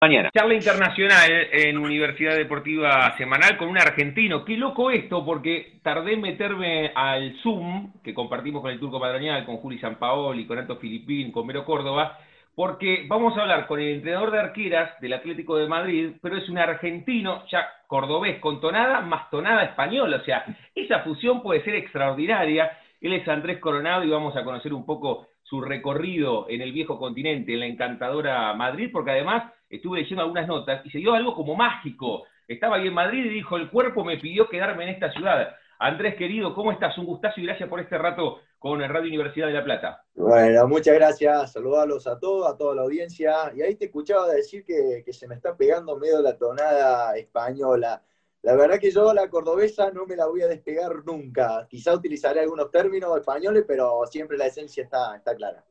[0.00, 0.30] Mañana.
[0.32, 4.44] Charla internacional en Universidad Deportiva Semanal con un argentino.
[4.44, 9.44] Qué loco esto, porque tardé en meterme al Zoom que compartimos con el Turco Padrañal,
[9.44, 12.16] con Juli Sampaoli, con Anto Filipín, con Mero Córdoba,
[12.54, 16.48] porque vamos a hablar con el entrenador de arqueras del Atlético de Madrid, pero es
[16.48, 20.18] un argentino, ya cordobés, con tonada más tonada española.
[20.18, 20.44] O sea,
[20.76, 22.70] esa fusión puede ser extraordinaria.
[23.00, 27.00] Él es Andrés Coronado y vamos a conocer un poco su recorrido en el viejo
[27.00, 31.34] continente, en la encantadora Madrid, porque además estuve leyendo algunas notas y se dio algo
[31.34, 32.24] como mágico.
[32.46, 35.54] Estaba ahí en Madrid y dijo, el cuerpo me pidió quedarme en esta ciudad.
[35.78, 36.96] Andrés, querido, ¿cómo estás?
[36.98, 40.04] Un gustazo y gracias por este rato con Radio Universidad de La Plata.
[40.14, 41.52] Bueno, muchas gracias.
[41.52, 43.52] Saludarlos a todos, a toda la audiencia.
[43.54, 48.02] Y ahí te escuchaba decir que, se me está pegando medio la tonada española.
[48.42, 51.66] La verdad que yo la cordobesa no me la voy a despegar nunca.
[51.68, 55.64] Quizá utilizaré algunos términos españoles, pero siempre la esencia está clara.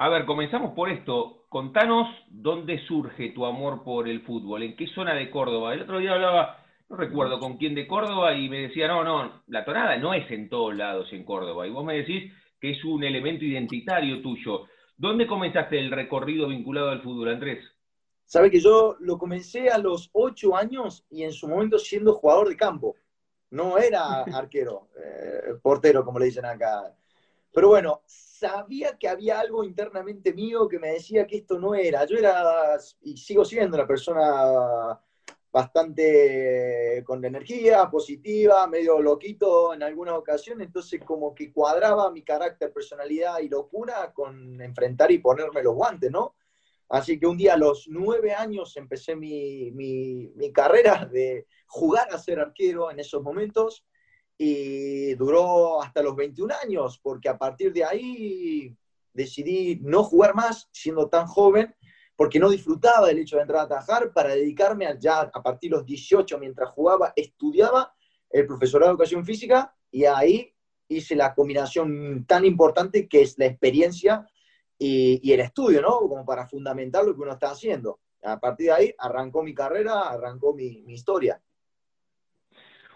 [0.00, 1.44] A ver, comenzamos por esto.
[1.48, 5.74] Contanos dónde surge tu amor por el fútbol, en qué zona de Córdoba.
[5.74, 9.42] El otro día hablaba, no recuerdo con quién de Córdoba, y me decía, no, no,
[9.48, 11.66] la tonada no es en todos lados en Córdoba.
[11.66, 14.66] Y vos me decís que es un elemento identitario tuyo.
[14.96, 17.64] ¿Dónde comenzaste el recorrido vinculado al fútbol, Andrés?
[18.24, 22.48] Sabe que yo lo comencé a los ocho años y en su momento siendo jugador
[22.48, 22.94] de campo.
[23.50, 26.94] No era arquero, eh, portero, como le dicen acá.
[27.52, 32.04] Pero bueno, sabía que había algo internamente mío que me decía que esto no era.
[32.04, 35.00] Yo era, y sigo siendo una persona
[35.50, 42.72] bastante con energía, positiva, medio loquito en algunas ocasiones, entonces como que cuadraba mi carácter,
[42.72, 46.36] personalidad y locura con enfrentar y ponerme los guantes, ¿no?
[46.90, 52.18] Así que un día a los nueve años empecé mi, mi, carrera de jugar a
[52.18, 53.84] ser arquero en esos momentos
[54.38, 58.76] y duró hasta los 21 años, porque a partir de ahí
[59.12, 61.74] decidí no jugar más siendo tan joven,
[62.14, 65.70] porque no disfrutaba del hecho de entrar a atajar, para dedicarme a, ya a partir
[65.70, 67.92] de los 18, mientras jugaba, estudiaba
[68.30, 70.54] el profesorado de educación física y ahí
[70.88, 74.26] hice la combinación tan importante que es la experiencia
[74.78, 75.98] y, el estudio, ¿no?
[75.98, 78.00] Como para fundamentar lo que uno está haciendo.
[78.22, 81.40] A partir de ahí arrancó mi carrera, arrancó mi, historia.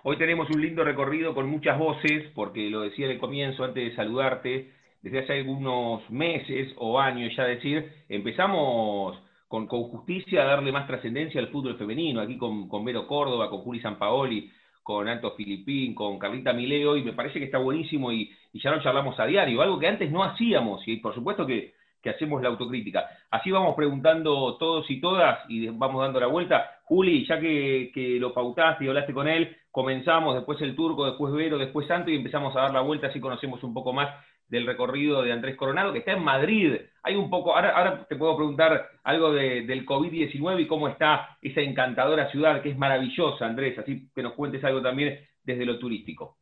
[0.05, 3.95] Hoy tenemos un lindo recorrido con muchas voces, porque lo decía el comienzo, antes de
[3.95, 10.89] saludarte, desde hace algunos meses o años ya decir, empezamos con, justicia a darle más
[10.89, 14.51] trascendencia al fútbol femenino, aquí con, con Vero Córdoba, con Juli Sampaoli,
[14.83, 18.83] con Anto Filipín, con Carlita Mileo, y me parece que está buenísimo y, ya lo
[18.83, 21.75] charlamos a diario, algo que antes no hacíamos, y por supuesto que,
[22.11, 23.09] hacemos la autocrítica.
[23.31, 26.79] Así vamos preguntando todos y todas y vamos dando la vuelta.
[26.85, 31.33] Juli, ya que, que lo pautaste y hablaste con él, comenzamos, después el turco, después
[31.33, 34.09] Vero, después Santo y empezamos a dar la vuelta, así conocemos un poco más
[34.53, 36.77] del recorrido de Andrés Coronado, que está en Madrid.
[37.03, 41.63] Hay un poco, ahora, ahora te puedo preguntar algo del COVID-19 y cómo está esa
[41.63, 46.37] encantadora ciudad, que es maravillosa, Andrés, así que nos cuentes algo también desde lo turístico.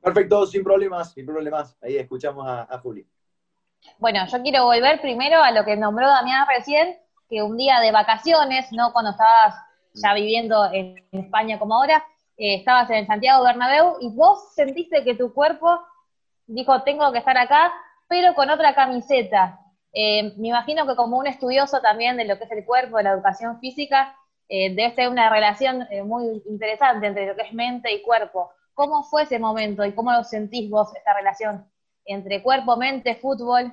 [0.00, 1.76] Perfecto, sin problemas, sin problemas.
[1.82, 3.06] Ahí escuchamos a, Juli.
[3.98, 7.92] Bueno, yo quiero volver primero a lo que nombró Damián recién, que un día de
[7.92, 9.54] vacaciones, no cuando estabas
[9.94, 12.04] ya viviendo en España como ahora,
[12.36, 15.80] eh, estabas en Santiago Bernabéu y vos sentiste que tu cuerpo
[16.46, 17.72] dijo, tengo que estar acá,
[18.08, 19.60] pero con otra camiseta.
[19.92, 23.04] Eh, me imagino que como un estudioso también de lo que es el cuerpo, de
[23.04, 24.16] la educación física,
[24.48, 28.50] eh, debe ser una relación muy interesante entre lo que es mente y cuerpo.
[28.74, 31.70] ¿Cómo fue ese momento y cómo lo sentís vos, esta relación
[32.04, 33.72] entre cuerpo, mente, fútbol?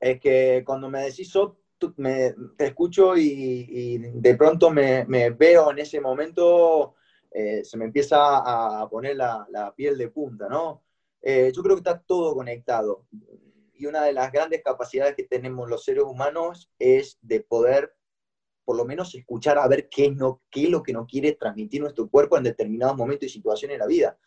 [0.00, 1.32] es que cuando me decís
[1.78, 6.94] te escucho y, de pronto me, veo en ese momento,
[7.30, 10.82] se me empieza a poner la, piel de punta, ¿no?
[11.20, 13.06] Eh, yo creo que está todo conectado.
[13.74, 17.94] Y una de las grandes capacidades que tenemos los seres humanos es de poder,
[18.64, 21.80] por lo menos, escuchar a ver qué es, no, qué lo que nos quiere transmitir
[21.80, 24.18] nuestro cuerpo en determinados momentos y situaciones de la vida.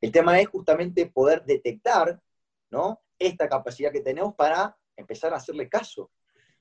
[0.00, 2.20] El tema es justamente poder detectar
[2.70, 3.02] ¿no?
[3.18, 6.10] esta capacidad que tenemos para empezar a hacerle caso.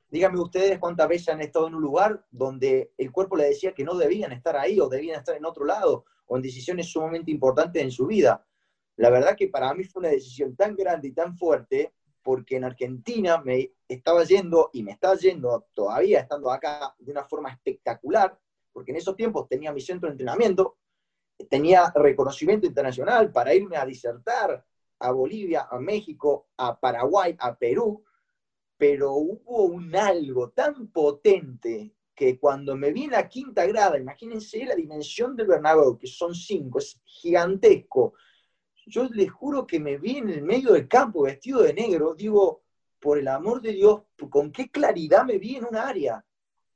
[0.10, 3.84] Díganme ustedes cuántas veces han estado en un lugar donde el cuerpo le decía que
[3.84, 7.82] no debían estar ahí o debían estar en otro lado, o en decisiones sumamente importantes
[7.82, 8.46] en su vida.
[8.96, 11.94] La verdad que para mí fue una decisión tan grande y tan fuerte,
[12.24, 17.24] porque en Argentina me estaba yendo y me está yendo todavía estando acá de una
[17.24, 18.38] forma espectacular,
[18.74, 20.78] porque en esos tiempos tenía mi centro de entrenamiento,
[21.50, 24.66] tenía reconocimiento internacional para irme a disertar
[25.00, 28.04] a Bolivia, a México, a Paraguay, a Perú,
[28.78, 34.66] pero hubo un algo tan potente que cuando me vi en la quinta grada, imagínense
[34.66, 38.14] la dimensión del Bernabéu, que son cinco, es gigantesco,
[38.90, 42.64] yo les juro que me vi en el medio del campo vestido de negro, digo,
[43.00, 46.26] por el amor de Dios, con qué claridad me vi en un área.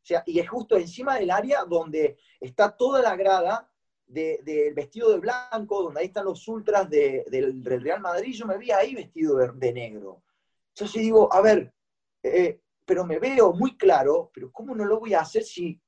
[0.01, 3.69] sea, y es justo encima del área donde está toda la grada
[4.07, 8.71] del vestido de blanco, donde ahí están los ultras del, Real Madrid, yo me vi
[8.71, 10.23] ahí vestido de, negro.
[10.69, 11.73] Entonces digo, a ver,
[12.21, 15.79] eh, pero me veo muy claro, pero ¿cómo no lo voy a hacer si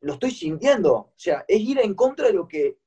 [0.00, 0.94] lo estoy sintiendo?
[0.94, 2.78] O sea, es ir en contra de lo que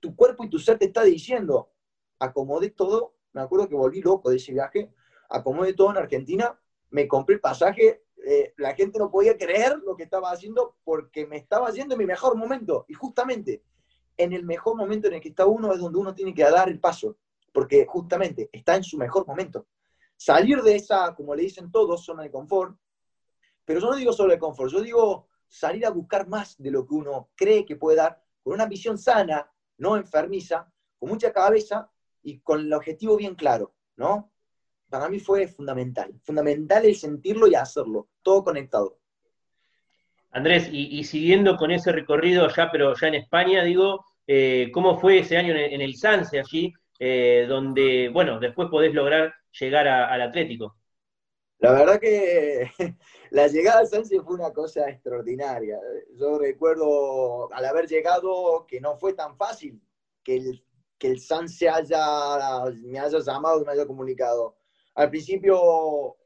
[0.00, 1.70] tu cuerpo y tu ser te está diciendo.
[2.18, 4.92] Acomodé todo, me acuerdo que volví loco de ese viaje,
[5.28, 6.58] acomodé todo en Argentina,
[6.90, 11.26] me compré el pasaje, eh, la gente no podía creer lo que estaba haciendo porque
[11.26, 12.84] me estaba haciendo en mi mejor momento.
[12.88, 13.62] Y justamente
[14.22, 16.68] en el mejor momento en el que está uno es donde uno tiene que dar
[16.68, 17.16] el paso,
[17.52, 19.66] porque justamente está en su mejor momento.
[20.16, 22.76] Salir de esa, como le dicen todos, zona de confort,
[23.64, 26.86] pero yo no digo solo de confort, yo digo salir a buscar más de lo
[26.86, 31.90] que uno cree que puede dar, con una visión sana, no enfermiza, con mucha cabeza
[32.22, 34.32] y con el objetivo bien claro, ¿no?
[34.88, 38.98] Para mí fue fundamental, fundamental el sentirlo y hacerlo, todo conectado.
[40.32, 45.20] Andrés, y, siguiendo con ese recorrido ya, pero ya en España, digo, eh, ¿cómo fue
[45.20, 50.76] ese año en, el Sanse allí, eh, donde, bueno, después podés lograr llegar al Atlético?
[51.58, 52.70] La verdad que
[53.30, 55.78] la llegada al Sanse fue una cosa extraordinaria.
[56.18, 59.80] Yo recuerdo al haber llegado que no fue tan fácil
[60.24, 60.64] que el,
[60.98, 64.56] que el Sanse haya, me haya llamado me haya comunicado.
[64.94, 66.16] Al principio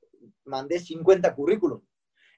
[0.45, 1.83] mandé 50 currículums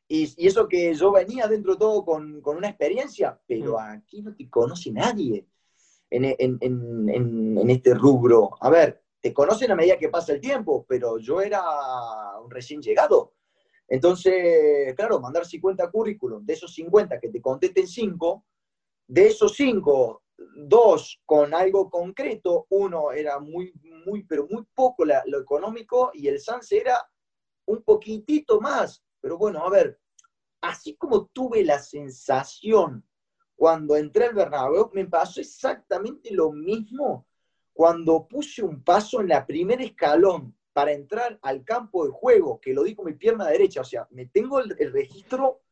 [0.08, 3.90] y, eso que yo venía dentro de todo con, con una experiencia, pero mm.
[3.90, 5.46] aquí no te conoce nadie
[6.10, 7.08] en, en, en,
[7.58, 8.50] en, este rubro.
[8.60, 11.62] A ver, te conocen a medida que pasa el tiempo, pero yo era
[12.43, 13.34] un recién llegado.
[13.87, 18.44] Entonces, claro, mandar 50 currículums, de esos 50 que te contesten 5,
[19.06, 20.22] de esos 5,
[20.54, 23.72] dos con algo concreto, uno era muy,
[24.06, 27.11] muy, pero muy poco lo económico y el SANSE era
[27.66, 29.02] un poquitito más.
[29.20, 30.00] Pero bueno, a ver,
[30.60, 33.04] así como tuve la sensación
[33.56, 37.26] cuando entré al Bernabéu, me pasó exactamente lo mismo
[37.72, 42.72] cuando puse un paso en la primer escalón para entrar al campo de juego, que
[42.72, 45.62] lo di con mi pierna derecha, o sea, me tengo el, el registro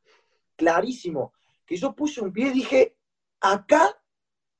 [0.57, 1.33] clarísimo,
[1.65, 2.97] que yo puse un pie y dije,
[3.41, 3.97] acá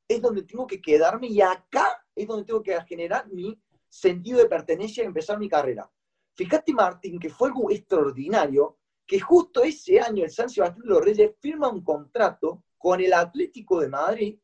[0.07, 4.47] es donde tengo que quedarme y acá es donde tengo que generar mi sentido de
[4.47, 5.91] pertenencia y empezar mi carrera.
[6.37, 11.03] Fíjate, Martín, que fue algo extraordinario, que justo ese año el San Sebastián de los
[11.03, 14.39] Reyes firma un contrato con el Atlético de Madrid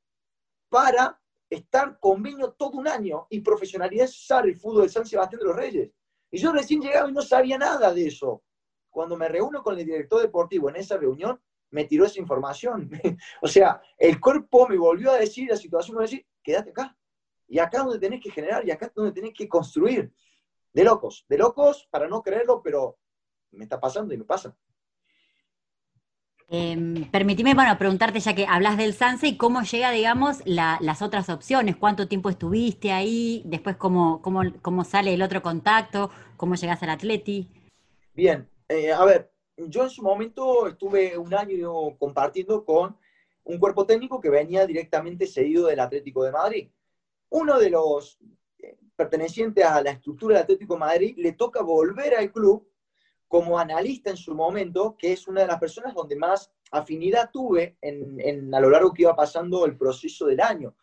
[0.69, 5.57] para estar convenio todo un año y profesionalizar el fútbol del San Sebastián de los
[5.57, 5.91] Reyes.
[6.31, 8.43] Y yo recién llegaba y no sabía nada de eso.
[8.89, 11.39] Cuando me reúno con el director deportivo en esa reunión,
[11.71, 12.91] me tiró esa información.
[13.43, 16.97] o sea, el cuerpo me volvió a decir, la situación me decir, quédate acá.
[17.49, 20.11] Y acá es donde tenés que generar, y acá es donde tenés que construir.
[20.73, 22.99] De locos, de locos para no creerlo, pero
[23.51, 24.57] me está pasando y me pasa.
[26.55, 31.31] Eh, permitime, bueno, preguntarte ya que hablas del Sanse y cómo llega, digamos, las otras
[31.31, 36.83] opciones, cuánto tiempo estuviste ahí, después cómo, cómo, cómo sale el otro contacto, cómo llegas
[36.83, 37.49] al Atleti.
[38.15, 42.99] Bien, eh, a ver, yo en su momento estuve un año compartiendo con
[43.45, 46.69] un cuerpo técnico que venía directamente seguido del Atlético de Madrid.
[47.31, 48.19] Uno de los
[48.97, 52.69] pertenecientes a la estructura del Atlético de Madrid le toca volver al club
[53.29, 57.79] como analista en su momento, que es una de las personas donde más afinidad tuve
[57.81, 60.75] en, a lo largo que iba pasando el proceso del año.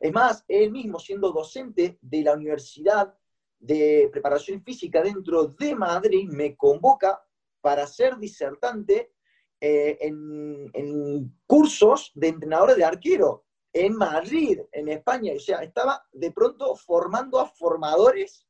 [0.00, 3.14] Es más, él mismo siendo docente de la Universidad
[3.58, 7.22] de Preparación Física dentro de Madrid, me convoca
[7.60, 9.12] para ser disertante
[9.60, 13.44] eh, en, en, cursos de entrenadores de arquero
[13.78, 15.32] en Madrid, en España.
[15.36, 18.46] O sea, estaba de pronto formando a formadores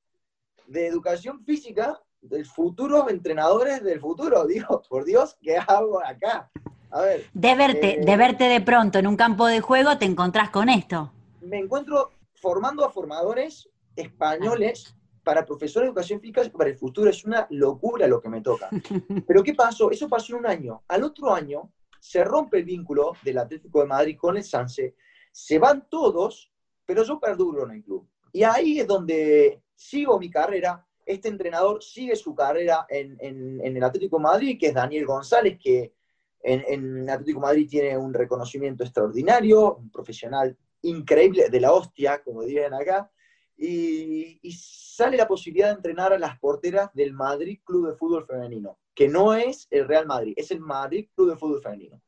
[0.67, 4.47] de educación física del futuro, entrenadores del futuro.
[4.47, 6.51] Digo, por Dios, ¿qué hago acá?
[6.91, 7.27] A ver.
[7.35, 10.71] De verte, eh, de verte de pronto en un campo de juego, te encontrás con
[10.71, 11.13] esto.
[11.43, 17.11] Me encuentro formando a formadores españoles para profesores de educación física para el futuro.
[17.11, 18.71] Es una locura lo que me toca.
[19.27, 19.91] Pero ¿qué pasó?
[19.91, 20.83] Eso pasó en un año.
[20.89, 21.71] Al otro año
[22.01, 24.95] se rompe el vínculo del Atlético de Madrid con el Sanse.
[25.33, 26.53] Se van todos,
[26.85, 28.09] pero yo perduro en el club.
[28.33, 34.19] Y ahí es donde sigo mi carrera este entrenador sigue su carrera en, el Atlético
[34.19, 35.95] Madrid, que es Daniel González, que
[36.43, 42.43] en, en, Atlético Madrid tiene un reconocimiento extraordinario, un profesional increíble, de la hostia, como
[42.43, 43.11] dirían acá,
[43.57, 48.79] y, sale la posibilidad de entrenar a las porteras del Madrid Club de Fútbol Femenino,
[48.95, 52.03] que no es el Real Madrid, es el Madrid Club de Fútbol Femenino.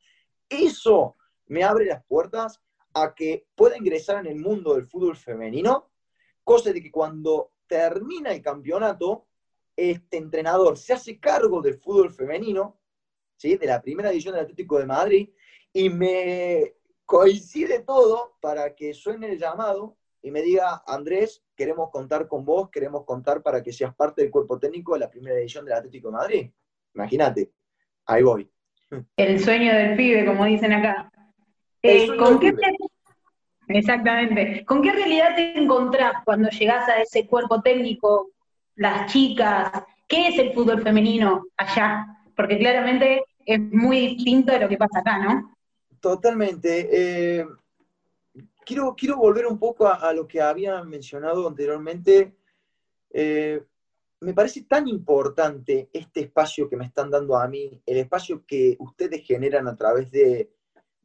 [0.47, 1.15] Eso
[1.47, 2.61] me abre las puertas
[2.93, 5.89] a que pueda ingresar en el mundo del fútbol femenino,
[6.43, 9.27] cosa de que cuando termina el campeonato,
[9.75, 12.79] este entrenador se hace cargo del fútbol femenino,
[13.37, 13.55] ¿sí?
[13.57, 15.29] de la primera división del Atlético de Madrid,
[15.73, 22.27] y me coincide todo para que suene el llamado y me diga, Andrés, queremos contar
[22.27, 25.65] con vos, queremos contar para que seas parte del cuerpo técnico de la primera edición
[25.65, 26.51] del Atlético de Madrid.
[26.93, 27.51] Imagínate,
[28.05, 28.49] ahí voy.
[29.15, 31.11] El sueño del pibe, como dicen acá.
[31.81, 32.53] Eh, ¿con qué
[33.73, 34.65] Exactamente.
[34.65, 38.31] ¿Con qué realidad te encontrás cuando llegás a ese cuerpo técnico,
[38.75, 39.71] las chicas?
[40.07, 42.05] ¿Qué es el fútbol femenino allá?
[42.35, 45.55] Porque claramente es muy distinto de lo que pasa acá, ¿no?
[45.99, 46.89] Totalmente.
[46.91, 47.45] Eh,
[48.65, 52.35] quiero, quiero volver un poco a, lo que había mencionado anteriormente.
[53.11, 53.63] Eh,
[54.21, 58.75] me parece tan importante este espacio que me están dando a mí, el espacio que
[58.79, 60.51] ustedes generan a través de,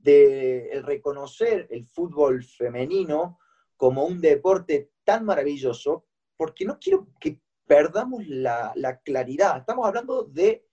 [0.07, 3.39] el reconocer el fútbol femenino
[3.77, 9.59] como un deporte tan maravilloso, porque no quiero que perdamos la, la claridad.
[9.59, 10.67] Estamos hablando de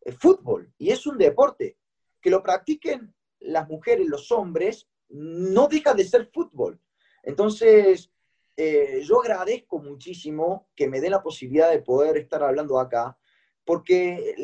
[0.00, 1.78] eh, fútbol y es un deporte.
[2.20, 6.80] Que lo practiquen las mujeres, los hombres, no deja de ser fútbol.
[7.22, 8.12] Entonces,
[8.56, 13.16] eh, yo agradezco muchísimo que me dé la posibilidad de poder estar hablando acá,
[13.64, 14.34] porque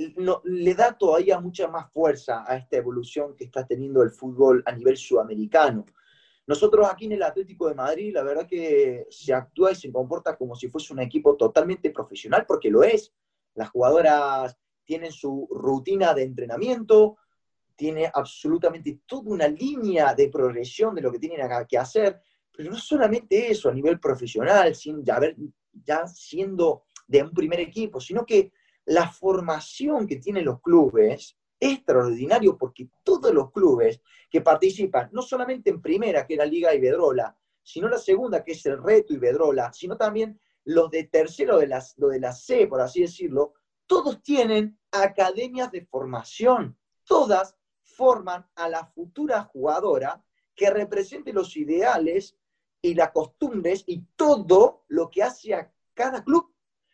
[0.45, 4.73] le da todavía mucha más fuerza a esta evolución que está teniendo el fútbol a
[4.73, 5.85] nivel sudamericano.
[6.47, 10.37] Nosotros aquí en el Atlético de Madrid, la verdad que se actúa y se comporta
[10.37, 13.13] como si fuese un equipo totalmente profesional, porque lo es.
[13.55, 17.19] Las jugadoras tienen su rutina de entrenamiento,
[17.77, 22.21] tiene absolutamente toda una línea de progresión de lo que tienen que hacer,
[22.57, 25.21] pero no solamente eso a nivel profesional, sin ya,
[25.85, 28.53] ya siendo de un primer equipo, sino que
[28.89, 35.21] la formación que tienen los clubes es extraordinario porque todos los clubes que participan, no
[35.21, 39.13] solamente en primera, que es la Liga Iberdrola, sino la segunda, que es el Reto
[39.13, 43.55] Iberdrola, sino también los de tercero, de las, lo de la C, por así decirlo,
[43.87, 52.39] todos tienen academias de formación, todas forman a la futura jugadora que represente los ideales
[52.81, 56.51] y las costumbres y todo lo que hace a cada club.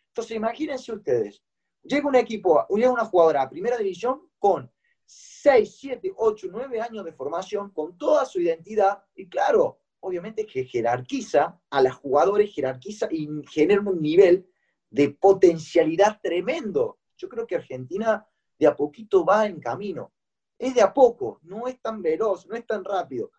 [0.09, 1.41] Entonces, imagínense ustedes,
[1.85, 4.71] llega un equipo, llega una jugadora a primera división con
[5.05, 10.65] 6, 7, 8, 9 años de formación, con toda su identidad, y claro, obviamente que
[10.65, 14.47] jerarquiza a las jugadores, jerarquiza y genera un nivel
[14.89, 16.99] de potencialidad tremendo.
[17.17, 18.25] Yo creo que Argentina
[18.57, 20.11] de a poquito va en camino
[20.57, 23.31] es de a poco, no es tan veloz, no es tan rápido.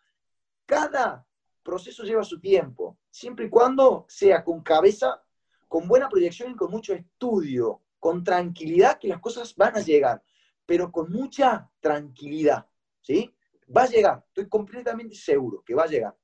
[0.64, 1.26] Cada
[1.62, 5.22] proceso lleva su tiempo, siempre y cuando sea con cabeza,
[5.68, 10.22] con buena proyección y con mucho estudio, con tranquilidad que las cosas van a llegar,
[10.64, 12.64] pero con mucha tranquilidad,
[13.00, 13.34] ¿sí?
[13.76, 16.14] Va a llegar, estoy completamente seguro que va a llegar.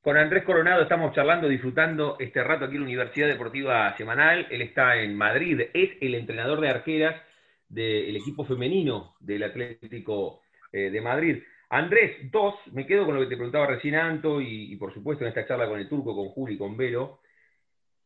[0.00, 4.46] Con Andrés Coronado estamos charlando, disfrutando este rato aquí en la Universidad Deportiva Semanal.
[4.48, 7.20] Él está en Madrid, es el entrenador de arqueras
[7.68, 11.42] del equipo femenino del Atlético eh, de Madrid.
[11.70, 15.30] Andrés, dos, me quedo con lo que te preguntaba recién Anto y, por supuesto en
[15.30, 17.22] esta charla con el turco, con Juli, con Vero.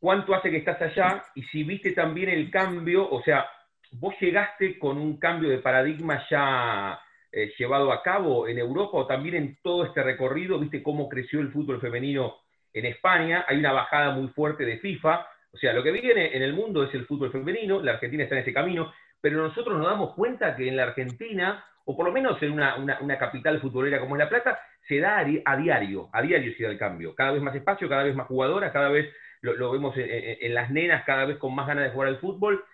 [0.05, 1.25] ¿Cuánto hace que estás allá?
[1.35, 3.47] Y si viste también el cambio, o sea,
[3.93, 7.01] vos llegaste con un cambio de paradigma ya
[7.33, 11.41] eh, llevado a cabo en Europa o también en todo este recorrido, viste cómo creció
[11.41, 12.35] el fútbol femenino
[12.75, 16.43] en España, hay una bajada muy fuerte de FIFA, o sea, lo que viene en
[16.43, 18.93] el mundo es el fútbol femenino, la Argentina está en ese camino,
[19.23, 23.19] pero nosotros nos damos cuenta que en la Argentina, o por lo menos en una,
[23.19, 26.79] capital futbolera como es La Plata, se da a, diario, a diario se da el
[26.79, 27.15] cambio.
[27.15, 29.11] Cada vez más espacio, cada vez más jugadoras, cada vez
[29.53, 32.65] lo, vemos en, las nenas, cada vez con más ganas de jugar al fútbol.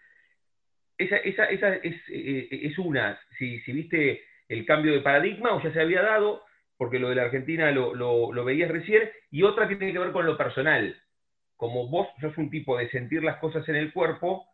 [0.96, 5.62] Esa, esa, esa es, eh, es, una, si, si, viste el cambio de paradigma o
[5.62, 6.44] ya se había dado,
[6.76, 10.12] porque lo de la Argentina lo, lo veías recién, y otra que tiene que ver
[10.12, 10.96] con lo personal.
[11.56, 14.46] Como vos sos un tipo de sentir las cosas en el cuerpo,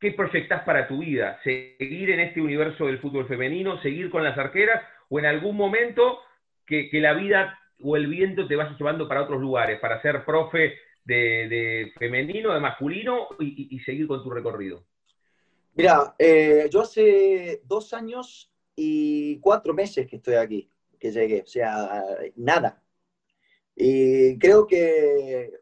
[0.00, 1.38] ¿qué proyectás para tu vida?
[1.42, 3.80] ¿Seguir en este universo del fútbol femenino?
[3.82, 4.82] ¿Seguir con las arqueras?
[5.08, 6.20] ¿O en algún momento
[6.66, 10.78] que, la vida o el viento te vaya llevando para otros lugares, para ser profe
[11.06, 14.84] de, femenino, de masculino y, seguir con tu recorrido?
[15.74, 21.46] Mira, eh, yo hace dos años y cuatro meses que estoy aquí, que llegué, o
[21.46, 22.02] sea,
[22.36, 22.82] nada.
[23.74, 25.52] Y creo que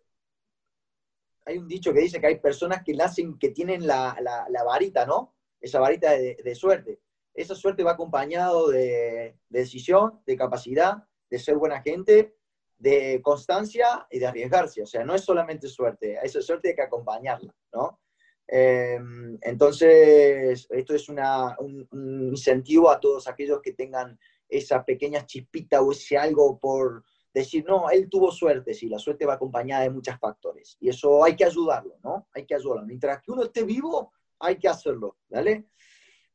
[1.44, 4.16] hay un dicho que dice que hay personas que nacen, que tienen la,
[4.64, 5.34] varita, ¿no?
[5.60, 7.00] Esa varita de, suerte.
[7.34, 12.36] Esa suerte va acompañado de, decisión, de capacidad, de ser buena gente,
[12.84, 14.82] de constancia y de arriesgarse.
[14.82, 17.98] O sea, no es solamente suerte, a esa suerte hay que acompañarla, ¿no?
[18.46, 21.88] Em, entonces, esto es un,
[22.30, 27.88] incentivo a todos aquellos que tengan esa pequeña chispita o ese algo por, decir, no,
[27.88, 30.76] él tuvo suerte, sí, la suerte va acompañada de muchos factores.
[30.78, 32.28] Y eso hay que ayudarlo, ¿no?
[32.34, 32.84] Hay que ayudarlo.
[32.84, 35.64] Mientras que uno esté vivo, hay que hacerlo, ¿vale?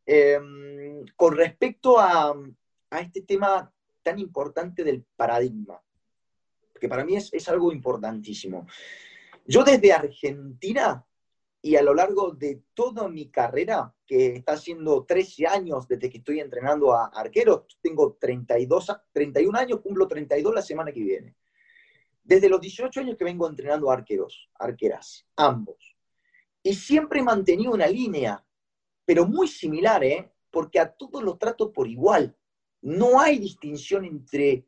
[0.04, 2.34] Em, con respecto a,
[2.90, 5.80] a, este tema tan importante del paradigma,
[6.80, 8.68] que para mí es, es algo importantísimo.
[9.46, 11.06] Yo desde Argentina
[11.62, 16.20] y a lo largo de toda mi carrera, que está haciendo 13 años desde que
[16.20, 21.36] estoy entrenando a arqueros, tengo 32, 31 años, cumplo 32 la semana que viene.
[22.24, 25.98] Desde los 18 años que vengo entrenando a arqueros, arqueras, ambos.
[26.64, 28.44] Y siempre he mantenido una línea
[29.10, 30.32] pero muy similar, ¿eh?
[30.52, 32.38] porque a todos los trato por igual.
[32.80, 34.68] No hay distinción entre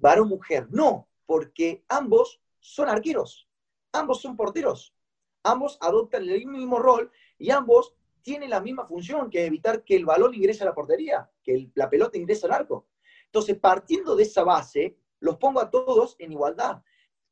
[0.00, 3.48] varón-mujer, no, porque ambos son arqueros,
[3.92, 4.94] ambos son porteros,
[5.42, 10.04] ambos adoptan el mismo rol y ambos tienen la misma función, que evitar que el
[10.04, 12.86] balón ingrese a la portería, que la pelota ingrese al arco.
[13.26, 16.82] Entonces, partiendo de esa base, los pongo a todos en igualdad.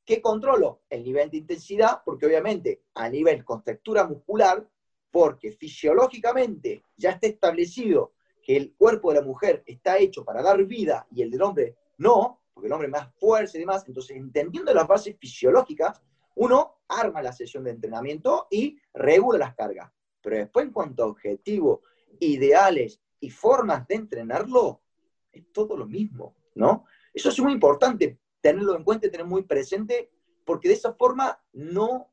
[0.04, 0.80] ¿Qué controlo?
[0.88, 4.66] El nivel de intensidad, porque obviamente a nivel con textura muscular
[5.10, 10.62] porque fisiológicamente ya está establecido que el cuerpo de la mujer está hecho para dar
[10.64, 14.74] vida y el del hombre no, porque el hombre más fuerza y demás, entonces entendiendo
[14.74, 16.02] las bases fisiológicas,
[16.34, 19.92] uno arma la sesión de entrenamiento y regula las cargas.
[20.20, 21.78] Pero después en cuanto a objetivos,
[22.18, 24.82] ideales y formas de entrenarlo,
[25.30, 26.84] es todo lo mismo, ¿no?
[27.14, 30.10] Eso es muy importante tenerlo en cuenta y tener muy presente,
[30.44, 32.10] porque de esa forma no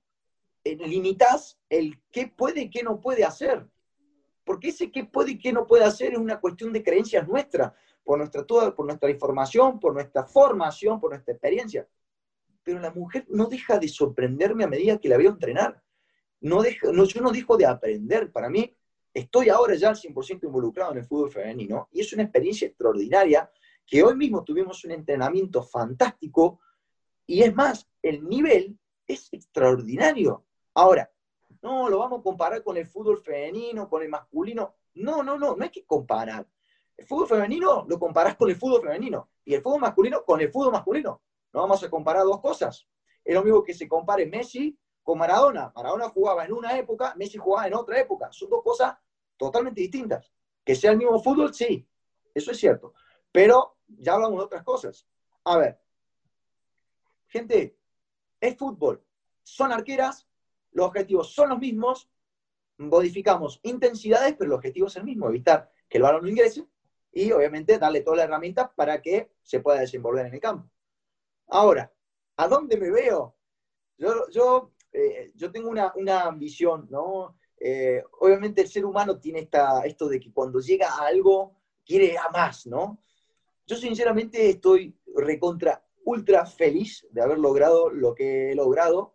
[0.63, 3.67] limitas el qué puede y qué no puede hacer.
[4.45, 7.73] Porque ese qué puede y qué no puede hacer es una cuestión de creencias nuestras,
[8.03, 11.87] por nuestra, toda, por nuestra información, por nuestra formación, por nuestra experiencia.
[12.63, 15.83] Pero la mujer no deja de sorprenderme a medida que la veo entrenar.
[16.41, 18.31] No deja, no, yo no dejo de aprender.
[18.31, 18.73] Para mí,
[19.13, 23.49] estoy ahora ya al 100% involucrado en el fútbol femenino y es una experiencia extraordinaria
[23.85, 26.59] que hoy mismo tuvimos un entrenamiento fantástico
[27.25, 30.45] y es más, el nivel es extraordinario.
[30.73, 31.09] Ahora,
[31.65, 34.75] no, lo vamos a comparar con el fútbol femenino, con el masculino.
[34.93, 36.47] No, no, no, no hay que comparar.
[36.95, 40.51] El fútbol femenino lo comparás con el fútbol femenino y el fútbol masculino con el
[40.51, 41.21] fútbol masculino.
[41.51, 42.87] No vamos a comparar dos cosas.
[43.23, 45.73] Es lo mismo que se compare Messi con Maradona.
[45.75, 48.31] Maradona jugaba en una época, Messi jugaba en otra época.
[48.31, 48.95] Son dos cosas
[49.35, 50.31] totalmente distintas.
[50.63, 51.87] Que sea el mismo fútbol, sí,
[52.33, 52.93] eso es cierto.
[53.31, 55.07] Pero ya hablamos de otras cosas.
[55.43, 55.79] A ver,
[57.27, 57.75] gente,
[58.39, 59.03] es fútbol.
[59.43, 60.27] Son arqueras,
[60.75, 62.09] los objetivos son los mismos,
[62.77, 66.67] modificamos intensidades, pero el objetivo es el mismo, evitar que el balón no ingrese
[67.13, 70.69] y obviamente darle todas las herramientas para que se pueda desenvolver en el campo.
[71.47, 71.93] Ahora,
[72.35, 73.37] ¿a dónde me veo?
[73.97, 77.37] Yo, yo, eh, yo tengo una, una ambición, ¿no?
[77.57, 82.17] Eh, obviamente el ser humano tiene esta, esto de que cuando llega a algo quiere
[82.17, 83.01] a más, ¿no?
[83.65, 89.14] Yo sinceramente estoy recontra, ultra feliz de haber logrado lo que he logrado.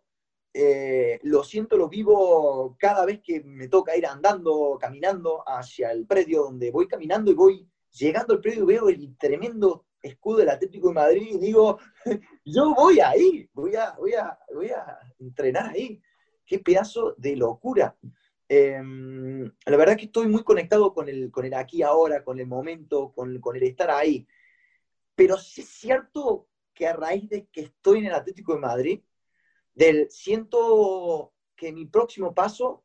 [0.53, 6.05] Eh, lo siento, lo vivo cada vez que me toca ir andando, caminando hacia el
[6.05, 10.89] predio donde voy caminando y voy llegando al predio veo el tremendo escudo del Atlético
[10.89, 11.77] de Madrid y digo,
[12.45, 16.01] yo voy ahí, voy a, voy a, voy a entrenar ahí.
[16.45, 17.95] Qué pedazo de locura.
[18.49, 22.47] Em, la verdad que estoy muy conectado con el, con el aquí ahora, con el
[22.47, 24.27] momento, con, con el estar ahí.
[25.15, 29.01] Pero sí es cierto que a raíz de que estoy en el Atlético de Madrid,
[29.73, 32.83] del siento que mi próximo paso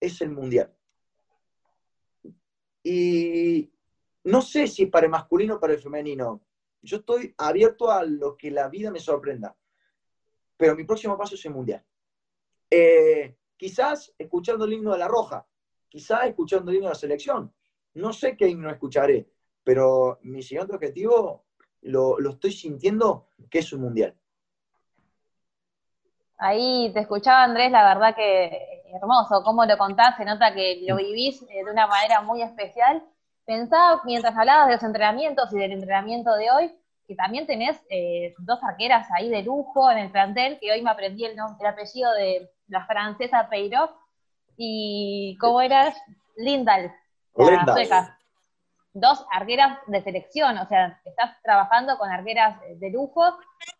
[0.00, 0.74] es el mundial.
[2.82, 3.72] Y
[4.24, 6.42] no sé si para el masculino o para el femenino.
[6.82, 9.56] Yo estoy abierto a lo que la vida me sorprenda.
[10.56, 11.84] Pero mi próximo paso es el mundial.
[12.70, 15.46] Eh, quizás escuchando el himno de la Roja,
[15.88, 17.52] quizás escuchando el himno de la selección.
[17.94, 19.30] No sé qué himno escucharé,
[19.62, 21.44] pero mi siguiente objetivo
[21.82, 24.14] lo, lo estoy sintiendo que es un mundial.
[26.38, 30.96] Ahí te escuchaba Andrés, la verdad que hermoso, cómo lo contás, se nota que lo
[30.96, 33.02] vivís eh, de una manera muy especial.
[33.44, 36.74] Pensaba, mientras hablabas de los entrenamientos y del entrenamiento de hoy,
[37.06, 40.90] que también tenés eh, dos arqueras ahí de lujo en el plantel, que hoy me
[40.90, 43.90] aprendí el, nombre, el apellido de la francesa Peiro,
[44.56, 45.96] y cómo eras
[46.36, 46.94] Lindal,
[47.36, 48.18] la sueca.
[48.92, 53.24] Dos arqueras de selección, o sea, estás trabajando con arqueras de lujo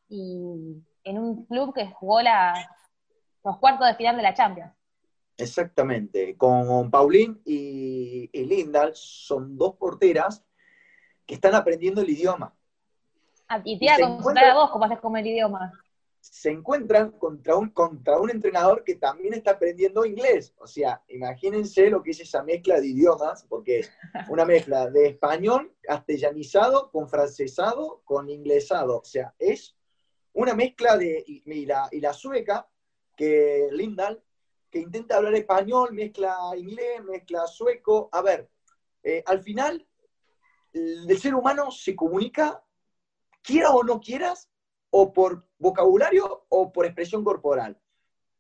[0.09, 4.73] y en un club que jugó los cuartos de final de la Champions.
[5.37, 10.45] Exactamente, con Paulín y, Lindal son dos porteras
[11.27, 12.55] que están aprendiendo el idioma.
[13.49, 15.73] Ah, y te iba a consultar a vos cómo haces como el idioma.
[16.21, 20.55] Se encuentran contra un, contra un entrenador que también está aprendiendo inglés.
[20.59, 23.93] O sea, imagínense lo que es esa mezcla de idiomas, porque es
[24.29, 29.01] una mezcla de español castellanizado con francesado con inglesado.
[29.01, 29.77] O sea, es
[30.35, 32.69] una mezcla de, y la, y la sueca,
[33.17, 34.23] que Lindal,
[34.71, 38.09] que intenta hablar español, mezcla inglés, mezcla sueco.
[38.13, 38.51] A ver,
[39.03, 39.87] eh, al final,
[40.73, 42.65] el ser humano se comunica,
[43.43, 44.51] quiera o no quieras,
[44.91, 47.81] o por vocabulario o por expresión corporal.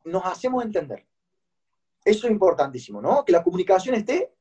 [0.04, 1.07] Nos hacemos entender.
[2.04, 3.24] Eso es importantísimo, ¿no?
[3.24, 4.34] Que la comunicación esté,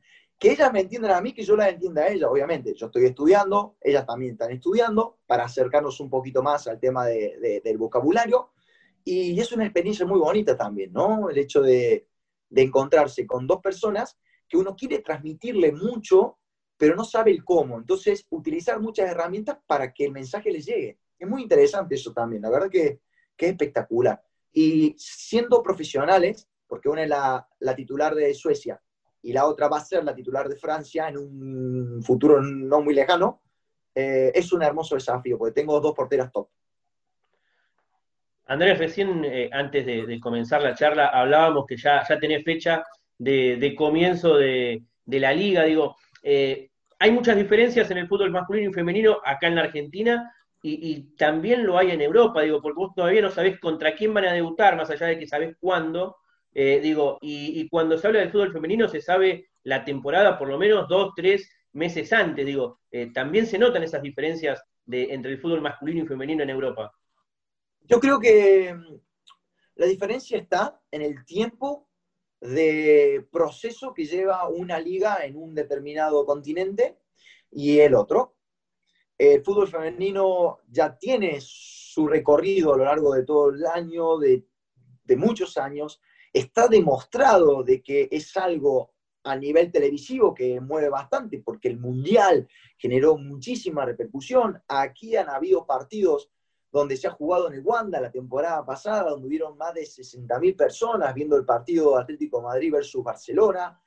[0.44, 2.74] que ellas me entiendan a mí, que yo la entienda a ella, obviamente.
[2.74, 7.78] Yo estoy estudiando, ellas también están estudiando, para acercarnos un poquito más al tema del
[7.78, 8.52] vocabulario.
[9.06, 11.30] Y es una experiencia muy bonita también, ¿no?
[11.30, 12.10] El hecho de,
[12.50, 16.40] de encontrarse con dos personas que uno quiere transmitirle mucho,
[16.76, 17.78] pero no sabe el cómo.
[17.78, 21.00] Entonces, utilizar muchas herramientas para que el mensaje les llegue.
[21.18, 23.00] Es muy interesante eso también, la verdad que,
[23.38, 24.22] que es espectacular.
[24.52, 28.82] Y siendo profesionales, porque una es la, titular de Suecia
[29.24, 32.94] y la otra va a ser la titular de Francia en un futuro no muy
[32.94, 33.42] lejano,
[33.96, 36.50] eh, es un hermoso desafío, porque tengo dos porteras top.
[38.46, 42.84] Andrés, recién eh, antes de, comenzar la charla hablábamos que ya, ya tenés fecha
[43.18, 45.64] de, comienzo de, la liga.
[45.64, 50.34] Digo, eh, hay muchas diferencias en el fútbol masculino y femenino acá en la Argentina
[50.62, 54.26] y, también lo hay en Europa, digo, porque vos todavía no sabés contra quién van
[54.26, 56.18] a debutar, más allá de que sabés cuándo.
[56.54, 60.58] Eh, digo, y, cuando se habla del fútbol femenino se sabe la temporada por lo
[60.58, 62.46] menos dos, tres meses antes.
[62.46, 62.80] Digo,
[63.14, 66.94] también se notan esas diferencias de, entre el fútbol masculino y femenino en Europa.
[67.82, 69.00] Yo creo que mm,
[69.76, 71.90] la diferencia está en el tiempo
[72.40, 77.00] de proceso que lleva una liga en un determinado continente
[77.52, 78.36] y el otro.
[79.18, 84.46] El fútbol femenino ya tiene su recorrido a lo largo de todo el año, de,
[85.04, 86.02] de muchos años.
[86.34, 88.92] Está demostrado de que es algo
[89.24, 94.62] a nivel televisivo que mueve bastante, porque el Mundial generó muchísima repercusión.
[94.68, 96.30] Aquí han habido partidos
[96.72, 100.58] donde se ha jugado en el Wanda la temporada pasada, donde hubieron más de 60.000
[100.58, 103.80] personas viendo el partido Atlético Madrid versus Barcelona.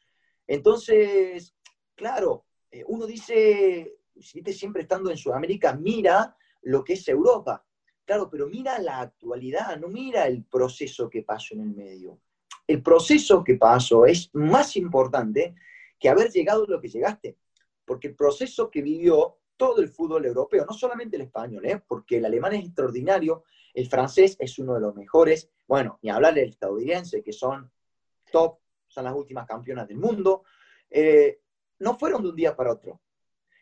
[0.46, 1.54] Entonces,
[1.96, 7.66] claro, eh, uno dice, siempre estando en Sudamérica, mira lo que es Europa.
[8.04, 12.20] Claro, pero mira la actualidad, no mira el proceso que pasó en el medio.
[12.66, 15.55] El proceso que pasó es más importante
[15.98, 17.37] que haber llegado lo que llegaste,
[17.85, 21.83] porque el proceso que vivió todo el fútbol europeo, no solamente el español, ¿eh?
[21.87, 26.35] porque el alemán es extraordinario, el francés es uno de los mejores, bueno, ni hablar
[26.35, 27.70] del estadounidense, que son
[28.31, 30.44] top, son las últimas campeonas del mundo,
[30.90, 31.40] eh,
[31.79, 33.00] no fueron de un día para otro.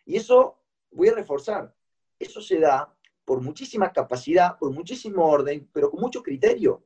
[0.05, 1.75] Y eso, voy a reforzar,
[2.19, 6.85] eso se da por muchísima capacidad, por muchísimo orden, pero con mucho criterio,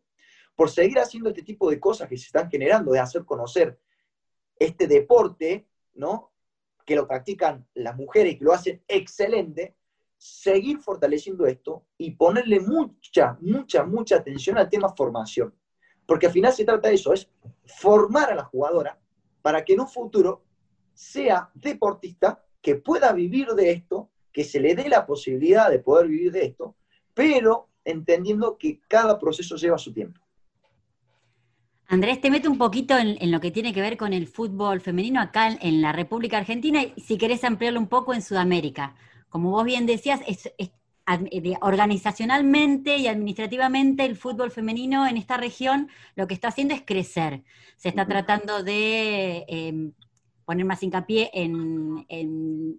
[0.58, 3.78] por seguir haciendo este tipo de cosas que se están generando, de hacer conocer
[4.58, 6.32] este deporte, ¿no?
[6.84, 9.76] que lo practican las mujeres y que lo hacen excelente,
[10.16, 15.54] seguir fortaleciendo esto y ponerle mucha, mucha, mucha atención al tema formación.
[16.04, 17.30] Porque al final se trata de eso, es
[17.64, 18.98] formar a la jugadora
[19.40, 20.42] para que en un futuro
[20.92, 26.08] sea deportista, que pueda vivir de esto, que se le dé la posibilidad de poder
[26.08, 26.74] vivir de esto,
[27.14, 30.20] pero entendiendo que cada proceso lleva su tiempo.
[31.90, 35.22] Andrés, te meto un poquito en, lo que tiene que ver con el fútbol femenino
[35.22, 38.94] acá en, la República Argentina y si querés ampliarlo un poco en Sudamérica.
[39.30, 40.52] Como vos bien decías, es,
[41.62, 47.42] organizacionalmente y administrativamente el fútbol femenino en esta región lo que está haciendo es crecer.
[47.76, 49.92] Se está tratando de em,
[50.48, 52.06] poner más hincapié en,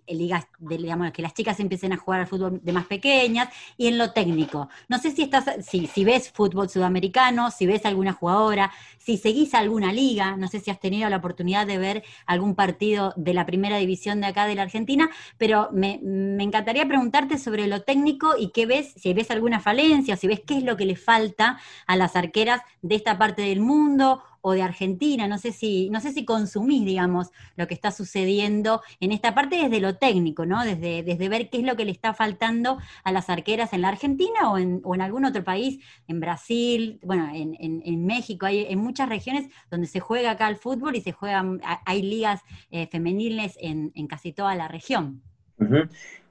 [0.08, 3.86] ligas, de, digamos, que las chicas empiecen a jugar al fútbol de más pequeñas y
[3.86, 4.70] en lo técnico.
[4.88, 9.54] No sé si estás, si, si ves fútbol sudamericano, si ves alguna jugadora, si seguís
[9.54, 13.46] alguna liga, no sé si has tenido la oportunidad de ver algún partido de la
[13.46, 18.34] primera división de acá de la Argentina, pero me, me encantaría preguntarte sobre lo técnico
[18.36, 21.60] y qué ves, si ves alguna falencia, si ves qué es lo que le falta
[21.86, 26.00] a las arqueras de esta parte del mundo o de Argentina, no sé si, no
[26.00, 30.64] sé si consumís, digamos, lo que está sucediendo en esta parte desde lo técnico, ¿no?
[30.64, 33.90] Desde, desde ver qué es lo que le está faltando a las arqueras en la
[33.90, 38.66] Argentina o en, o en algún otro país, en Brasil, bueno, en, en, México, hay
[38.70, 42.88] en muchas regiones donde se juega acá el fútbol y se juegan, hay ligas eh,
[42.88, 45.22] femeniles en, casi toda la región.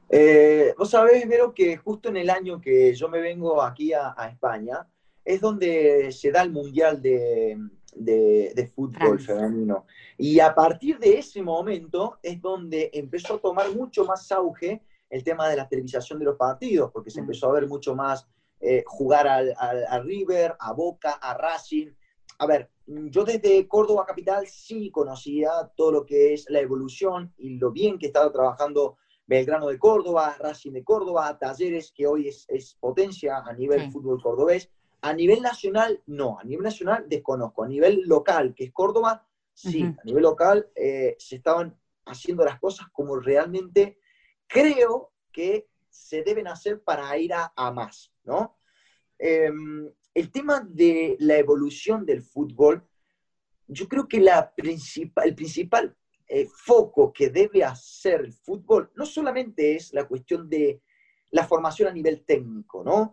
[0.08, 4.14] Eh, vos sabés, Vero, que justo en el año que yo me vengo aquí a
[4.30, 4.86] España,
[5.28, 7.58] es donde se da el Mundial de,
[7.98, 9.86] de, fútbol femenino.
[10.16, 15.24] Y a partir de ese momento es donde empezó a tomar mucho más auge el
[15.24, 17.24] tema de la televisación de los partidos, porque se mm.
[17.24, 18.28] empezó a ver mucho más
[18.60, 21.88] eh, jugar al, a River, a Boca, a Racing.
[22.38, 27.50] A ver, yo desde Córdoba Capital sí conocía todo lo que es la evolución y
[27.58, 32.76] lo bien que estaba trabajando Belgrano de Córdoba, Racing de Córdoba, Talleres, que hoy es,
[32.80, 34.70] potencia a nivel fútbol cordobés.
[35.00, 36.38] A nivel nacional, no.
[36.38, 37.64] A nivel nacional, desconozco.
[37.64, 39.82] A nivel local, que es Córdoba, sí.
[39.82, 43.98] A nivel local eh, se estaban haciendo las cosas como realmente
[44.46, 48.58] creo que se deben hacer para ir a, más, ¿no?
[49.18, 52.86] Em, el tema de la evolución del fútbol,
[53.66, 59.76] yo creo que la el principal eh, foco que debe hacer el fútbol no solamente
[59.76, 60.82] es la cuestión de
[61.30, 63.12] la formación a nivel técnico, ¿no?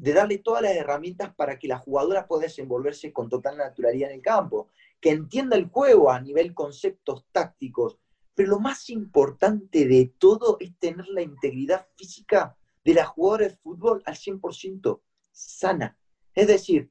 [0.00, 4.16] De darle todas las herramientas para que la jugadora pueda desenvolverse con total naturalidad en
[4.16, 4.68] el campo,
[5.00, 7.98] que entienda el juego a nivel conceptos tácticos,
[8.34, 13.56] pero lo más importante de todo es tener la integridad física de la jugadora de
[13.56, 15.00] fútbol al 100%
[15.32, 15.98] sana.
[16.34, 16.90] Es decir,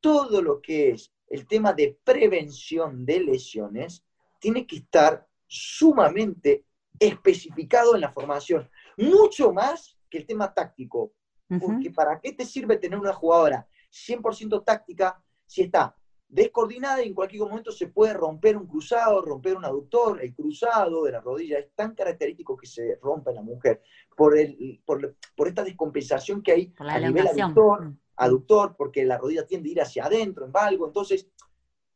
[0.00, 4.04] todo lo que es el tema de prevención de lesiones
[4.38, 6.64] tiene que estar sumamente
[6.98, 11.12] especificado en la formación, mucho más que el tema táctico.
[11.48, 15.96] Porque ¿para qué te sirve tener una jugadora 100% táctica si está
[16.28, 21.04] descoordinada y en cualquier momento se puede romper un cruzado, romper un aductor, el cruzado
[21.04, 23.82] de la rodilla es tan característico que se rompe en la mujer
[24.16, 25.14] por, el, por,
[25.46, 27.98] esta descompensación que hay a nivel aductor, mm.
[28.16, 31.28] aductor, porque la rodilla tiende a ir hacia adentro, en valgo, entonces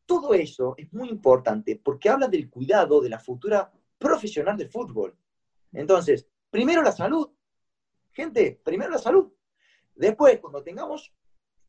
[0.06, 5.16] todo eso es muy importante porque habla del cuidado de la futura profesional del fútbol.
[5.72, 7.30] Entonces, primero la salud,
[8.10, 9.32] gente, primero la salud.
[10.00, 11.12] Después, cuando tengamos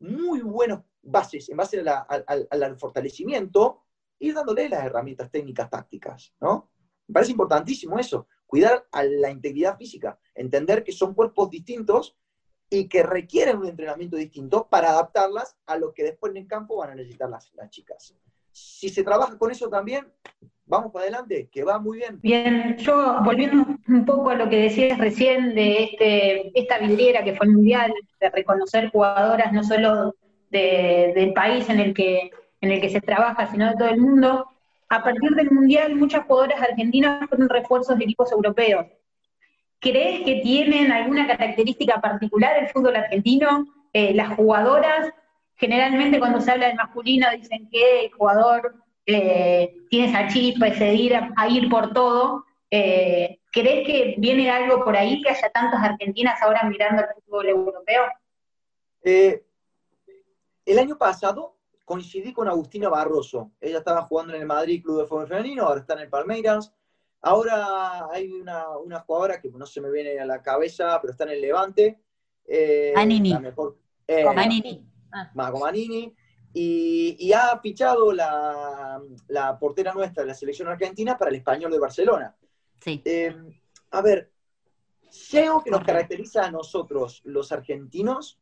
[0.00, 3.82] muy buenos bases, en base al fortalecimiento,
[4.20, 6.70] ir dándole las herramientas técnicas tácticas, ¿no?
[7.08, 12.16] Me parece importantísimo eso, cuidar a la integridad física, entender que son cuerpos distintos
[12.70, 16.78] y que requieren un entrenamiento distinto para adaptarlas a lo que después en el campo
[16.78, 18.16] van a necesitar las, las chicas.
[18.52, 20.06] Si se trabaja con eso también,
[20.66, 22.18] vamos para adelante, que va muy bien.
[22.22, 27.34] Bien, yo volviendo un poco a lo que decías recién de este, esta vidriera que
[27.34, 30.14] fue el mundial, de reconocer jugadoras no solo
[30.50, 34.46] del país en el, que, en el que se trabaja, sino de todo el mundo,
[34.90, 38.86] a partir del mundial muchas jugadoras argentinas fueron refuerzos de equipos europeos.
[39.80, 43.66] ¿Crees que tienen alguna característica particular el fútbol argentino?
[43.94, 45.10] Eh, las jugadoras,
[45.62, 48.74] generalmente cuando se habla del masculino dicen que el jugador
[49.06, 52.44] eh, tiene esa chispa, ese ir a, ir por todo.
[52.68, 57.46] Eh, ¿Crees que viene algo por ahí, que haya tantas argentinas ahora mirando el fútbol
[57.46, 58.02] europeo?
[59.04, 59.44] Eh,
[60.66, 63.52] el año pasado coincidí con Agustina Barroso.
[63.60, 66.74] Ella estaba jugando en el Madrid Club de Fútbol Femenino, ahora está en el Palmeiras.
[67.20, 68.64] Ahora hay una,
[69.06, 72.00] jugadora que no se me viene a la cabeza, pero está en el Levante.
[72.48, 73.32] Eh, Manini.
[74.34, 74.91] Manini.
[75.12, 75.30] Ah.
[75.34, 76.14] Manini
[76.54, 79.00] y, ha fichado la,
[79.58, 82.36] portera nuestra de la selección argentina para el español de Barcelona.
[82.80, 83.00] Sí.
[83.04, 83.34] Eh,
[83.90, 84.32] a ver,
[85.10, 88.40] si algo que nos caracteriza a nosotros, los argentinos,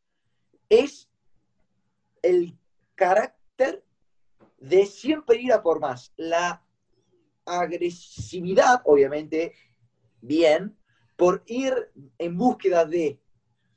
[0.68, 1.08] es
[2.22, 2.56] el
[2.94, 3.84] carácter
[4.58, 6.12] de siempre ir a por más.
[6.16, 6.64] La
[7.44, 9.54] agresividad, obviamente,
[10.20, 10.76] bien,
[11.16, 11.74] por ir
[12.18, 13.20] en búsqueda de.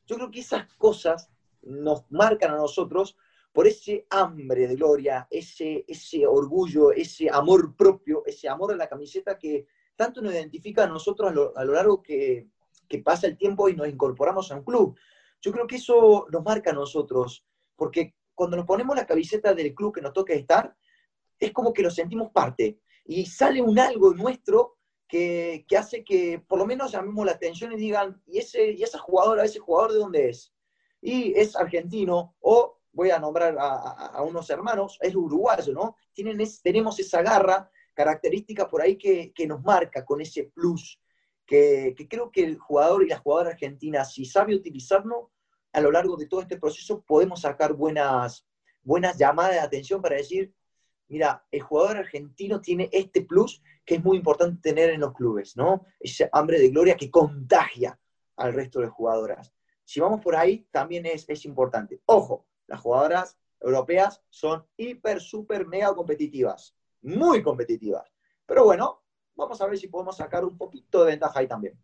[0.05, 1.32] Yo creo que esas cosas
[1.63, 3.17] nos marcan a nosotros
[3.51, 8.89] por ese hambre de gloria, ese, ese orgullo, ese amor propio, ese amor a la
[8.89, 12.47] camiseta que tanto nos identifica a nosotros a lo, largo que,
[13.03, 14.95] pasa el tiempo y nos incorporamos a un club.
[15.41, 17.43] Yo creo que eso nos marca a nosotros,
[17.75, 20.75] porque cuando nos ponemos la camiseta del club que nos toca estar,
[21.39, 26.43] es como que lo sentimos parte y sale un algo nuestro que, que, hace que
[26.47, 29.91] por lo menos llamemos la atención y digan, ¿y, ese, y esa jugadora, ese jugador
[29.93, 30.53] de dónde es?
[31.05, 35.97] Y es argentino o voy a nombrar a, unos hermanos, es uruguayo, ¿no?
[36.13, 40.99] Tienen tenemos esa garra característica por ahí que, nos marca con ese plus,
[41.45, 45.31] que, creo que el jugador y la jugadora argentina, si sabe utilizarlo,
[45.73, 48.47] a lo largo de todo este proceso podemos sacar buenas,
[48.81, 50.53] buenas llamadas de atención para decir,
[51.09, 55.57] mira, el jugador argentino tiene este plus que es muy importante tener en los clubes,
[55.57, 55.85] ¿no?
[55.99, 57.99] Ese hambre de gloria que contagia
[58.37, 59.51] al resto de jugadoras.
[59.83, 62.01] Si vamos por ahí, también es, es importante.
[62.05, 68.11] Ojo, las jugadoras europeas son hiper, super, mega competitivas, muy competitivas.
[68.45, 69.03] Pero bueno,
[69.35, 71.77] vamos a ver si podemos sacar un poquito de ventaja ahí también.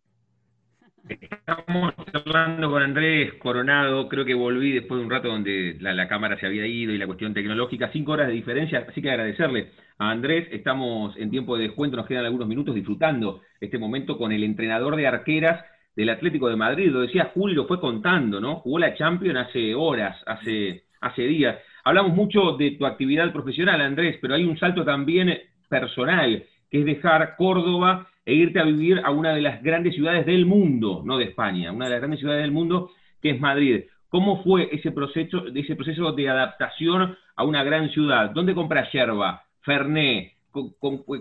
[1.07, 6.37] Estamos hablando con Andrés Coronado, creo que volví después de un rato donde la, cámara
[6.39, 10.11] se había ido y la cuestión tecnológica, cinco horas de diferencia, así que agradecerle a
[10.11, 14.43] Andrés, estamos en tiempo de descuento, nos quedan algunos minutos disfrutando este momento con el
[14.43, 15.63] entrenador de arqueras
[15.95, 18.57] del Atlético de Madrid, lo decía Julio, fue contando, ¿no?
[18.57, 21.57] Jugó la Champions hace horas, hace, hace días.
[21.83, 26.85] Hablamos mucho de tu actividad profesional, Andrés, pero hay un salto también personal, que es
[26.85, 31.17] dejar Córdoba e irte a vivir a una de las grandes ciudades del mundo, no
[31.17, 33.85] de España, una de las grandes ciudades del mundo, que es Madrid.
[34.09, 38.31] ¿Cómo fue ese proceso, ese proceso de adaptación a una gran ciudad?
[38.31, 39.43] ¿Dónde compras yerba?
[39.61, 40.33] Ferné,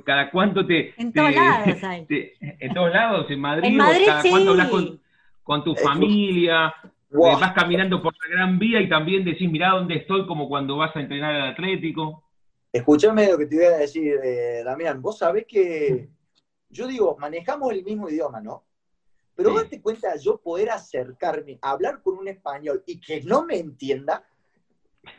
[0.05, 0.95] cada cuánto te...
[1.01, 4.71] En todos lados en todos lados, en Madrid, cada cuánto hablas
[5.43, 9.97] con, tu familia, eh, vas caminando por la Gran Vía y también decís, mirá dónde
[9.97, 12.23] estoy, como cuando vas a entrenar al Atlético.
[12.73, 15.01] Escúchame lo que te voy a decir, eh, Damián.
[15.01, 16.09] Vos sabés que,
[16.69, 18.65] yo digo, manejamos el mismo idioma, ¿no?
[19.35, 23.45] Pero vos te cuenta yo poder acercarme a hablar con un español y que no
[23.45, 24.25] me entienda,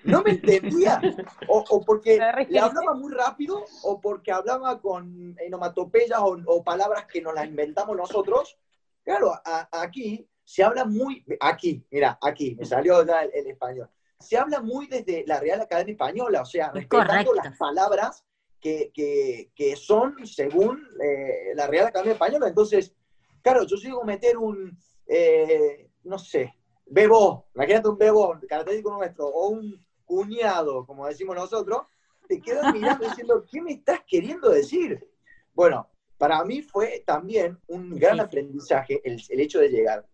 [0.04, 1.02] no me entendía.
[1.48, 7.34] O, porque le hablaba muy rápido, o porque hablaba con enomatopeyas o, palabras que nos
[7.34, 8.58] las inventamos nosotros.
[9.04, 9.34] Claro,
[9.72, 13.90] aquí se habla muy, aquí, mira, aquí, me salió ya el, español.
[14.20, 18.26] Se habla muy desde la Real Academia Española, o sea, respetando las palabras
[18.60, 22.48] que, son según eh, la Real Academia Española.
[22.48, 22.94] Entonces,
[23.42, 26.59] claro, yo sigo meter un, eh, no sé,
[26.90, 31.84] bebo, imagínate un bebo característico nuestro, o un cuñado, como decimos nosotros,
[32.28, 35.08] te quedas mirando diciendo, ¿qué me estás queriendo decir?
[35.54, 40.06] Bueno, para mí fue también un gran aprendizaje el, hecho de llegar.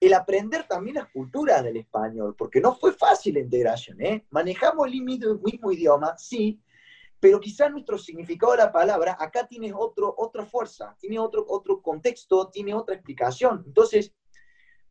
[0.00, 4.24] El aprender también las culturas del español, porque no fue fácil la integración, ¿eh?
[4.30, 6.60] Manejamos el mismo idioma, sí,
[7.20, 11.82] pero quizás nuestro significado de la palabra acá tiene otro, otra fuerza, tiene otro, otro
[11.82, 13.62] contexto, tiene otra explicación.
[13.66, 14.14] Entonces,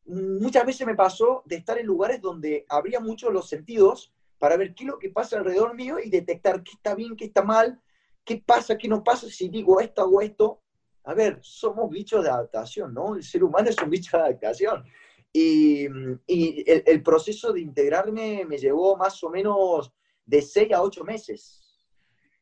[0.10, 4.74] muchas veces me pasó de estar en lugares donde habría muchos los sentidos para ver
[4.74, 7.80] qué es lo que pasa alrededor mío y detectar qué está bien, qué está mal,
[8.24, 10.62] qué pasa, qué no pasa si digo esto o esto.
[11.04, 13.16] A ver, somos bichos de adaptación, ¿no?
[13.16, 14.86] El ser humano es un bicho de adaptación.
[15.32, 19.94] Y, el, proceso de integrarme me llevó más o menos
[20.26, 21.86] de seis a ocho meses.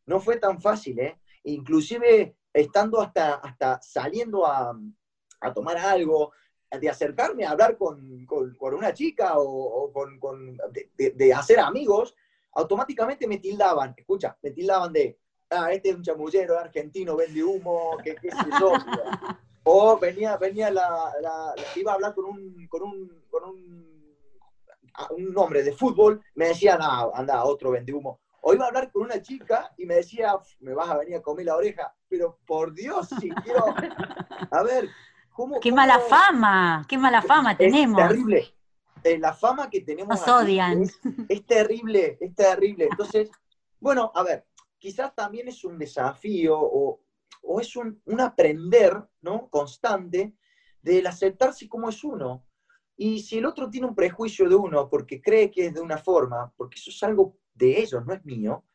[0.05, 1.19] No fue tan fácil, ¿eh?
[1.43, 4.77] Inclusive estando hasta, hasta saliendo a,
[5.41, 6.31] a tomar algo,
[6.69, 10.57] de acercarme a hablar con, con, una chica o, con, con
[10.97, 12.15] de, hacer amigos,
[12.53, 15.17] automáticamente me tildaban, escucha, me tildaban de,
[15.49, 18.71] ah, este es un chamullero argentino, vende humo, qué, qué sé yo.
[19.63, 23.97] o venía, venía la, la, iba a hablar con un, con un, con un,
[25.11, 28.19] un hombre de fútbol, me decían, ah, anda, otro vende humo.
[28.41, 31.21] O iba a hablar con una chica y me decía, me vas a venir a
[31.21, 33.65] comer la oreja, pero por Dios, si quiero,
[34.51, 34.89] a ver,
[35.61, 38.01] qué mala fama, qué mala fama tenemos.
[38.01, 38.53] Es terrible.
[39.03, 40.19] Eh, la fama que tenemos.
[40.19, 40.83] Nos odian.
[41.29, 42.87] Es, terrible, es terrible.
[42.89, 43.29] Entonces,
[43.79, 44.45] bueno, a ver,
[44.77, 47.01] quizás también es un desafío o,
[47.61, 49.49] es un, aprender ¿no?
[49.49, 50.35] constante
[50.81, 52.43] del aceptarse como es uno.
[52.97, 55.97] Y si el otro tiene un prejuicio de uno porque cree que es de una
[55.97, 58.65] forma, porque eso es algo de ellos, no es mío,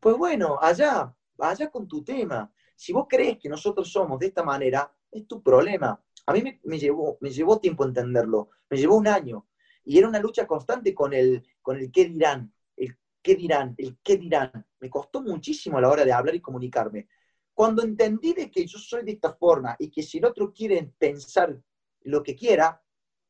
[0.00, 2.52] pues bueno, allá, allá con tu tema.
[2.74, 6.00] Si vos crees que nosotros somos de esta manera, es tu problema.
[6.28, 9.46] A mí me, llevó, me llevó tiempo entenderlo, me llevó un año.
[9.82, 13.96] Y era una lucha constante con el, con el qué dirán, el qué dirán, el
[14.02, 14.66] qué dirán.
[14.78, 17.08] Me costó muchísimo a la hora de hablar y comunicarme.
[17.54, 20.92] Cuando entendí de que yo soy de esta forma y que si el otro quiere
[20.98, 21.58] pensar
[22.02, 22.78] lo que quiera,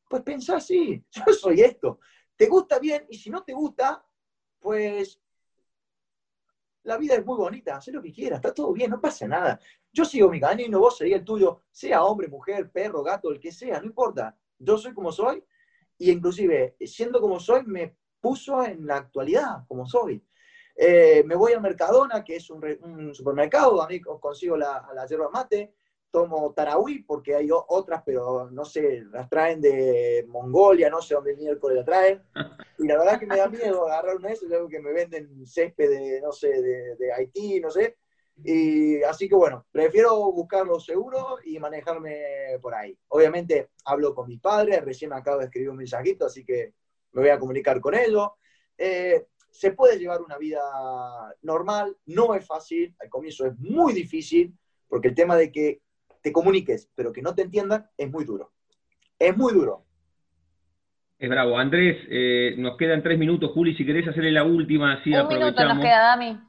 [0.09, 2.01] pues pensá así, yo soy esto.
[2.35, 4.05] Te gusta bien y si no te gusta,
[4.59, 5.21] pues
[6.83, 9.57] la vida es muy bonita, haz lo que quieras, está todo bien, no pasa nada.
[9.91, 13.51] Yo sigo mi camino, vos seguís el tuyo, sea hombre, mujer, perro, gato, el que
[13.51, 14.37] sea, no importa.
[14.57, 15.43] Yo soy como soy
[15.97, 20.23] y inclusive siendo como soy me puso en la actualidad como soy.
[20.75, 25.73] Eh, me voy al Mercadona, que es un, supermercado donde consigo la, la yerba mate,
[26.11, 31.35] tomo tarahui porque hay otras, pero no sé, las traen de Mongolia, no sé dónde
[31.35, 32.23] miércoles la traen.
[32.77, 35.89] Y la verdad que me da miedo agarrar una de esas, que me venden césped
[35.89, 37.97] de, no sé, de, de Haití, no sé.
[38.43, 42.97] Y así que bueno, prefiero buscarlo seguro y manejarme por ahí.
[43.09, 46.73] Obviamente hablo con mi padre, recién me acabo de escribir un mensajito, así que
[47.11, 48.29] me voy a comunicar con ellos.
[48.77, 50.61] Eh, se puede llevar una vida
[51.41, 54.53] normal, no es fácil, al comienzo es muy difícil,
[54.87, 55.81] porque el tema de que
[56.21, 58.51] te comuniques, pero que no te entiendan, es muy duro.
[59.17, 59.85] Es muy duro.
[61.17, 61.57] Es bravo.
[61.57, 65.63] Andrés, eh, nos quedan tres minutos, Juli, si querés hacerle la última, así Un minuto
[65.65, 66.48] nos queda, Dami.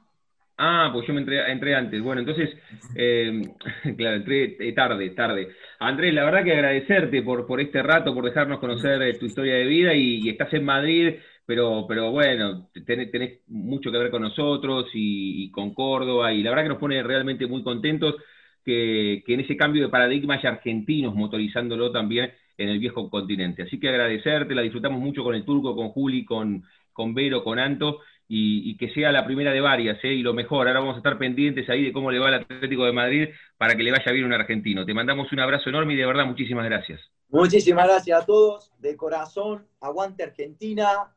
[0.63, 1.99] Ah, pues yo me entré, antes.
[2.03, 2.51] Bueno, entonces,
[2.95, 3.41] eh,
[3.97, 5.47] claro, entré eh, tarde, tarde.
[5.79, 9.55] Andrés, la verdad que agradecerte por, por este rato, por dejarnos conocer eh, tu historia
[9.55, 11.15] de vida y, estás en Madrid,
[11.47, 16.63] pero, pero bueno, tenés, mucho que ver con nosotros y, con Córdoba y la verdad
[16.65, 18.15] que nos pone realmente muy contentos
[18.63, 23.63] que, que en ese cambio de paradigma haya argentinos motorizándolo también en el viejo continente.
[23.63, 27.57] Así que agradecerte, la disfrutamos mucho con el turco, con Juli, con, con Vero, con
[27.57, 28.01] Anto
[28.33, 30.13] y, que sea la primera de varias, ¿eh?
[30.13, 30.67] y lo mejor.
[30.67, 33.75] Ahora vamos a estar pendientes ahí de cómo le va al Atlético de Madrid para
[33.75, 34.85] que le vaya bien un argentino.
[34.85, 37.01] Te mandamos un abrazo enorme y de verdad muchísimas gracias.
[37.27, 41.13] Muchísimas gracias a todos, de corazón, aguante Argentina,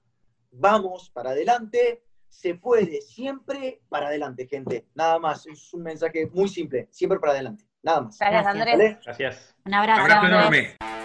[0.50, 4.86] vamos para adelante, se puede, siempre para adelante, gente.
[4.94, 8.18] Nada más, es un mensaje muy simple, siempre para adelante, nada más.
[8.18, 8.98] Gracias, Andrés.
[9.04, 9.54] Gracias.
[9.64, 10.04] Un abrazo.
[10.04, 11.03] Un abrazo enorme.